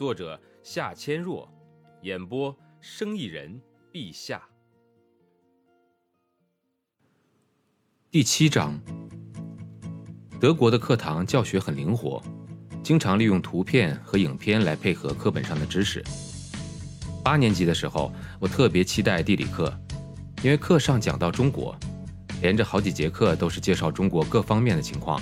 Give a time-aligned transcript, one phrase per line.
[0.00, 1.46] 作者夏千若，
[2.00, 3.60] 演播生意人
[3.92, 4.40] 陛下。
[8.10, 8.80] 第七章，
[10.40, 12.22] 德国的课堂教学很灵活，
[12.82, 16.02] 经常利用图片和影片来配合课本上的知识。
[17.22, 18.10] 八年级的时候，
[18.40, 19.70] 我特别期待地理课，
[20.42, 21.76] 因为课上讲到中国，
[22.40, 25.20] 连着好几节课都是介绍中国各方面的情况。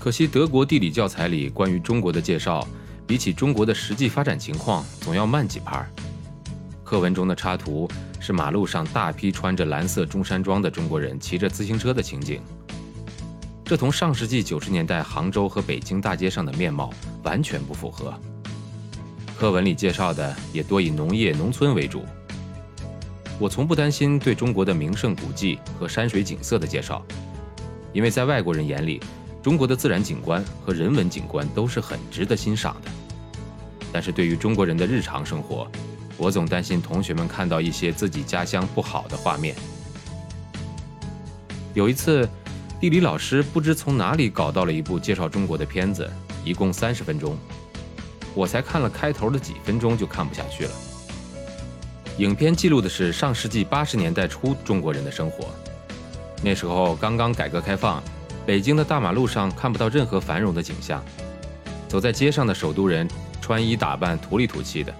[0.00, 2.66] 可惜德国地理教材里关于中国的介绍。
[3.06, 5.86] 比起中国的实际发展情况，总要慢几拍。
[6.82, 7.88] 课文中的插图
[8.20, 12.40] 是马路上大批穿着蓝色中山装的中国人骑着自行车的情景，
[13.64, 18.14] 这同上世纪九十年代杭州和北京大街上的面貌完全不符合。
[19.36, 22.04] 课文里介绍的也多以农业农村为主。
[23.38, 27.04] 我从不担心对中国的名胜古迹和山水景色的介绍，
[27.92, 29.00] 因为在外国人眼里。
[29.42, 32.90] 中国的自然景观和人文景观都是很值得欣赏的，
[33.92, 35.66] 但是对于中国人的日常生活，
[36.16, 39.56] 我总担心同学们看到一些自己家乡不好的画面。
[41.74, 42.28] 有一次，
[42.80, 46.08] 地理老师不知从哪里搞到了一部介绍中国的片子，
[46.44, 47.36] 一共三十分钟，
[48.36, 50.70] 我才看了开头的几分钟就看不下去了。
[52.18, 55.48] 影片记录的是上世纪八十年代初中国人的生活，
[56.44, 58.00] 那时候刚刚改革开放。
[58.44, 61.02] 北京的大马路上看不到任何繁荣的景象，
[61.88, 63.08] 走在街上的首都人
[63.40, 64.92] 穿衣打扮土里土气的，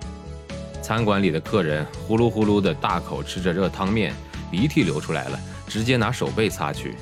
[0.80, 4.14] 餐馆里的客人呼噜呼噜的大口吃着热汤面，
[4.48, 6.94] 鼻涕流出来了，直接拿手背擦去。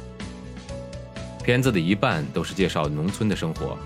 [1.44, 3.76] 片子的一半都是介绍农村的生活，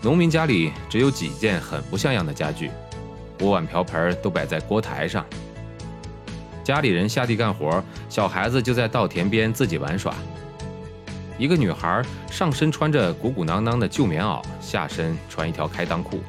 [0.00, 2.70] 农民家里只有几件很不像样的家具，
[3.38, 5.26] 锅碗瓢盆都摆在锅台上，
[6.64, 10.14] 家里人下地干活，小孩子就在稻田边自己玩耍。
[11.42, 16.20] 一个女孩上身穿着鼓鼓囊囊的旧棉袄，下身穿一条开裆裤，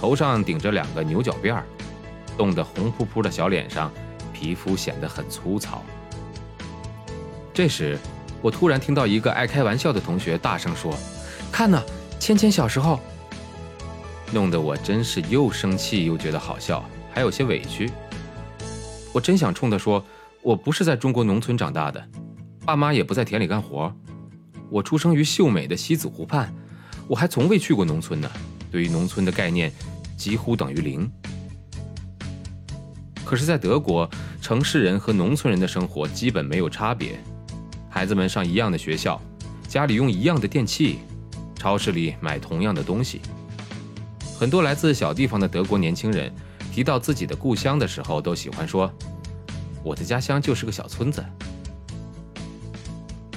[0.00, 1.64] 头上顶着两个牛角辫儿，
[2.38, 3.90] 冻得红扑扑的小脸上，
[4.32, 5.82] 皮肤显得很粗糙。
[7.52, 7.98] 这时，
[8.40, 10.96] 我突然听到一个爱开玩笑的同学大声说
[11.50, 11.82] ：“看呢，
[12.20, 13.00] 芊芊小时候。”
[14.30, 17.90] 弄得我真是又生气又觉得好笑，还有些委屈。
[19.12, 20.04] 我真想冲他说
[20.40, 22.00] ：“我不是在中国农村长大的，
[22.64, 23.92] 爸妈也不在田里干活。”
[24.70, 26.52] 我出生于秀美的西子湖畔，
[27.06, 28.30] 我还从未去过农村呢。
[28.70, 29.72] 对于农村的概念，
[30.16, 31.10] 几乎等于零。
[33.24, 34.08] 可是，在德国，
[34.40, 37.18] 城市人和农村人的生活基本没有差别。
[37.88, 39.20] 孩子们上一样的学校，
[39.66, 40.98] 家里用一样的电器，
[41.54, 43.20] 超市里买同样的东西。
[44.38, 46.30] 很多来自小地方的德国年轻人，
[46.72, 48.92] 提到自己的故乡的时候，都喜欢说
[49.82, 51.24] ：“我的家乡就是个小村子。”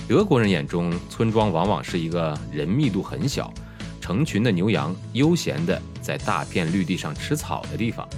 [0.09, 3.53] 德国人眼中，村庄往往是一个人密度很小、
[4.01, 8.09] 成群的牛羊悠闲地在大片绿地上吃草的地方。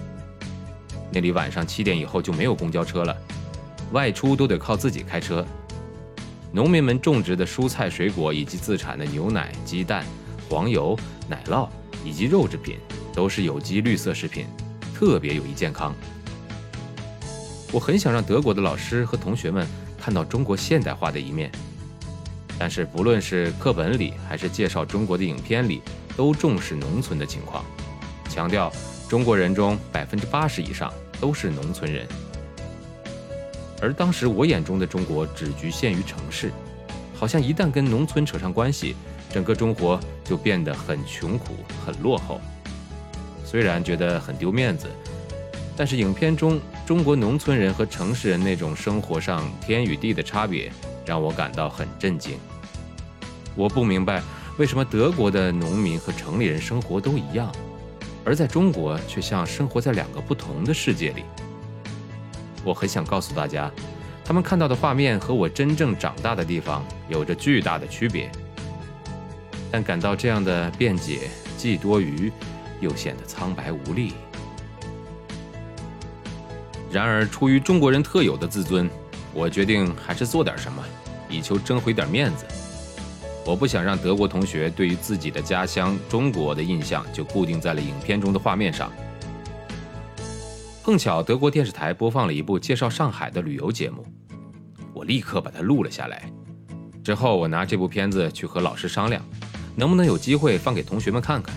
[1.12, 3.14] 那里晚上七点以后就没有公交车了，
[3.92, 5.46] 外出都得靠自己开车。
[6.54, 10.06] 农民们种植的蔬菜、水果以及自产的牛奶、鸡蛋、
[10.48, 10.98] 黄油、
[11.28, 11.68] 奶酪
[12.06, 12.78] 以及肉制品，
[13.14, 14.46] 都是有机绿色食品，
[14.96, 15.94] 特别有益健康。
[17.74, 19.68] 我很想让德国的老师和同学们
[20.00, 21.52] 看到中国现代化的一面。
[22.64, 25.82] 但是，不论是课本里还是介绍中国的影片里，
[26.16, 27.66] 都重视农村的情况，
[28.30, 28.72] 强调
[29.10, 32.08] 中国人中百分之八十以上都是农村人。
[33.82, 36.52] 而当时我眼中的中国只局限于城市，
[37.16, 38.96] 好像一旦跟农村扯上关系，
[39.32, 42.40] 整个中国就变得很穷苦、很落后。
[43.44, 44.86] 虽然觉得很丢面子，
[45.76, 50.72] 但是影片中中国农村人和城市人那种生活上天与地的差别，
[51.06, 52.38] 让我感到很震惊。
[53.56, 54.22] 我不明白
[54.58, 57.52] 为什么德国的农民和城里人生活都一样，
[58.24, 61.24] 而在中国却像生活在两个不同的世界里。
[62.64, 63.72] 我很想告诉大家，
[64.24, 68.32] 他们看到的画面和我真正长大的地方有着巨大的区别，
[69.72, 72.32] 但感到这样的辩解既多余，
[72.80, 74.14] 又显得苍白无力。
[76.92, 78.90] 然而，出于中国人特有的自尊，
[79.34, 80.84] 我决定还是做点什么，
[81.30, 82.46] 以求争回点面子。
[83.46, 88.92] 我不想让德国同学对于自己的家乡中国的印象就固定在了影片中的画面上。
[90.84, 94.06] 碰巧德国电视台播放了一部介绍上海的旅游节目，
[94.94, 96.32] 我立刻把它录了下来。
[97.04, 99.24] 之后我拿这部片子去和老师商量，
[99.76, 101.56] 能不能有机会放给同学们看看。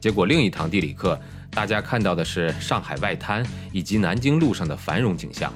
[0.00, 1.18] 结果另一堂地理课，
[1.50, 5.52] 大家看到的是上海外滩以及南京路上的繁荣景象，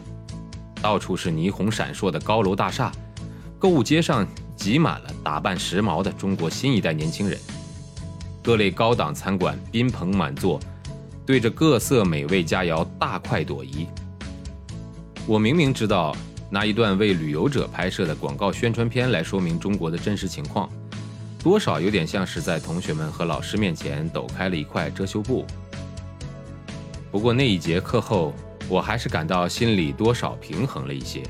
[0.83, 2.93] 到处是霓虹闪烁的高楼大厦，
[3.59, 4.27] 购物街上。
[4.55, 7.37] 挤满了打扮时髦的中国新一代年轻人，
[8.45, 10.61] 各类高档餐馆宾朋满座，
[11.27, 13.89] 对着各色美味佳肴大快朵颐。
[15.27, 16.17] 我明明知道
[16.49, 20.71] 拿一段为旅游者拍摄的广告宣传片来说明中国的真实情况，
[21.43, 25.45] 多少有点像是在同学们和老师面前抖开了一块遮羞布。
[27.11, 28.33] 不过那一节课后，
[28.69, 31.23] 我还是感到心里多少平衡了一些。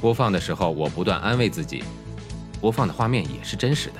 [0.00, 1.82] 播放的时候，我不断安慰自己，
[2.60, 3.94] 播放的画面也是真实的。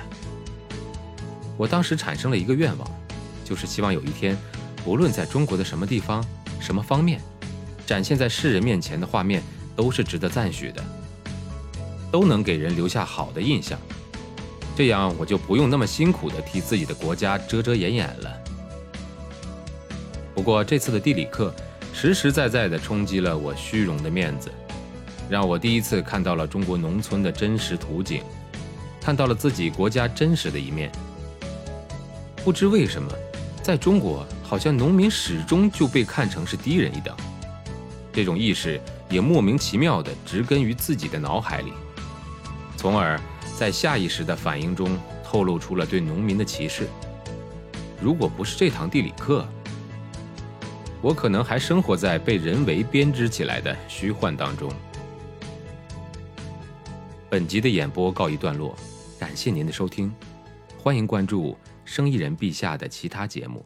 [1.57, 2.87] 我当时产生了一个愿望，
[3.43, 4.37] 就是希望有一天，
[4.83, 6.23] 不论在中国的什么地方、
[6.59, 7.19] 什么方面，
[7.85, 9.41] 展现在世人面前的画面
[9.75, 10.83] 都是值得赞许的，
[12.11, 13.77] 都能给人留下好的印象。
[14.75, 18.31] 这样我就不用那么辛苦地替自己的国家遮遮掩掩了。
[20.35, 21.51] 不过这次的地理课，
[21.99, 24.51] 实实在在地冲击了我虚荣的面子。
[25.27, 28.21] 让我第一次看到了中国农村的真实图景，
[29.01, 30.91] 看到了自己国家真实的一面。
[32.45, 33.11] 不知为什么，
[33.63, 37.15] 在中国好像农民始终就被看成是低人一等，
[38.13, 38.79] 这种意识
[39.09, 41.73] 也莫名其妙地植根于自己的脑海里，
[42.77, 43.19] 从而
[43.57, 46.87] 在下意识的反应中透露出了对农民的歧视。
[47.99, 49.49] 如果不是这堂地理课，
[51.07, 54.69] 我可能还生活在被人为编织起来的虚幻当中。
[57.29, 58.75] 本集的演播告一段落，
[59.17, 60.13] 感谢您的收听，
[60.77, 63.65] 欢迎关注生意人陛下的其他节目。